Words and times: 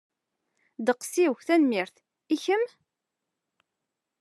Ddeqs-iw, 0.81 1.33
tanemmirt. 1.47 1.95
I 2.33 2.35
kemm? 2.43 2.63